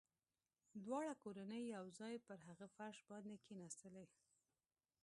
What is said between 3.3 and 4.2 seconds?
کښېناستلې.